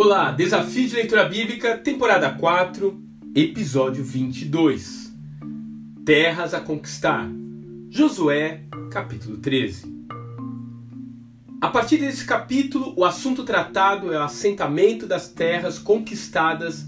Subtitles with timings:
[0.00, 3.02] Olá, Desafio de Leitura Bíblica, temporada 4,
[3.34, 5.12] episódio 22.
[6.04, 7.28] Terras a conquistar.
[7.90, 9.92] Josué, capítulo 13.
[11.60, 16.86] A partir desse capítulo, o assunto tratado é o assentamento das terras conquistadas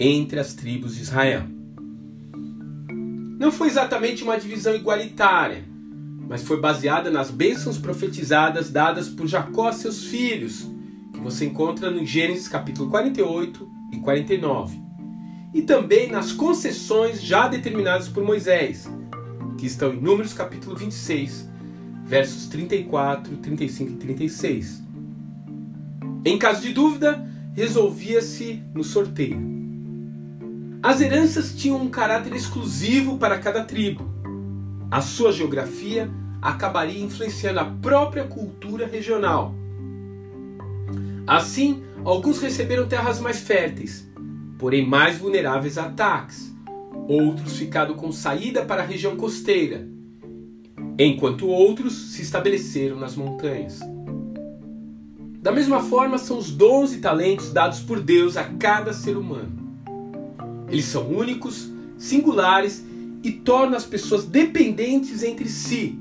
[0.00, 1.44] entre as tribos de Israel.
[3.38, 5.64] Não foi exatamente uma divisão igualitária,
[6.28, 10.68] mas foi baseada nas bênçãos profetizadas dadas por Jacó a seus filhos
[11.12, 14.78] que você encontra no Gênesis capítulo 48 e 49,
[15.54, 18.88] e também nas concessões já determinadas por Moisés,
[19.56, 21.48] que estão em Números capítulo 26,
[22.04, 24.82] versos 34, 35 e 36.
[26.24, 29.40] Em caso de dúvida, resolvia-se no sorteio.
[30.82, 34.17] As heranças tinham um caráter exclusivo para cada tribo.
[34.90, 36.10] A sua geografia
[36.40, 39.54] acabaria influenciando a própria cultura regional
[41.28, 44.08] Assim, alguns receberam terras mais férteis,
[44.58, 46.50] porém mais vulneráveis a ataques.
[47.06, 49.86] Outros ficaram com saída para a região costeira,
[50.98, 53.78] enquanto outros se estabeleceram nas montanhas.
[55.42, 59.52] Da mesma forma, são os dons e talentos dados por Deus a cada ser humano.
[60.70, 62.86] Eles são únicos, singulares
[63.28, 65.98] e tornam as pessoas dependentes entre si,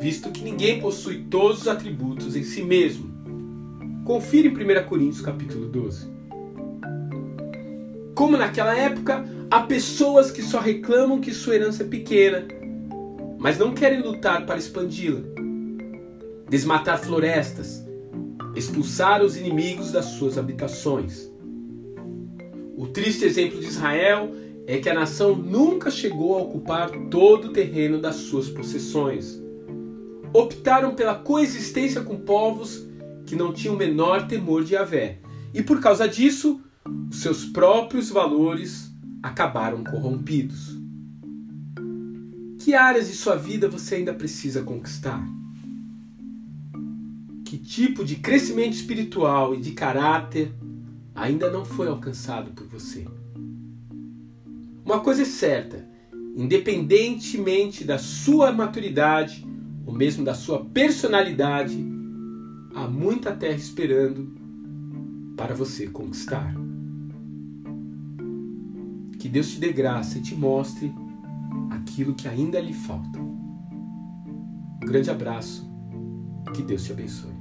[0.00, 3.08] visto que ninguém possui todos os atributos em si mesmo.
[4.04, 6.08] Confira em 1 Coríntios capítulo 12.
[8.16, 12.48] Como naquela época, há pessoas que só reclamam que sua herança é pequena,
[13.38, 15.20] mas não querem lutar para expandi-la.
[16.48, 17.86] Desmatar florestas,
[18.56, 21.30] expulsar os inimigos das suas habitações.
[22.76, 24.34] O triste exemplo de Israel
[24.66, 29.40] é que a nação nunca chegou a ocupar todo o terreno das suas possessões.
[30.32, 32.86] Optaram pela coexistência com povos
[33.26, 35.18] que não tinha o menor temor de Yahvé.
[35.52, 36.60] E por causa disso,
[37.10, 38.90] os seus próprios valores
[39.22, 40.78] acabaram corrompidos.
[42.58, 45.26] Que áreas de sua vida você ainda precisa conquistar?
[47.44, 50.52] Que tipo de crescimento espiritual e de caráter
[51.14, 53.06] ainda não foi alcançado por você?
[54.90, 55.88] Uma coisa é certa:
[56.36, 59.46] independentemente da sua maturidade
[59.86, 61.78] ou mesmo da sua personalidade,
[62.74, 64.34] há muita terra esperando
[65.36, 66.52] para você conquistar.
[69.20, 70.92] Que Deus te dê graça e te mostre
[71.70, 73.20] aquilo que ainda lhe falta.
[73.20, 75.70] Um grande abraço.
[76.52, 77.39] Que Deus te abençoe.